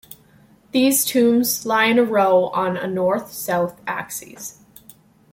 [0.71, 4.57] These tombs lie in a row on a north-south axis.